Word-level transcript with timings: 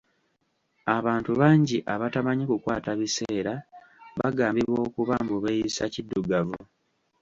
Abantu 0.97 1.31
bangi 1.41 1.77
abatamanyi 1.93 2.43
kukwata 2.51 2.89
biseera 2.99 3.53
bagambibwa 4.19 4.77
okuba 4.87 5.13
mbu 5.23 5.37
beeyisa 5.43 5.83
kiddugavu. 5.93 6.57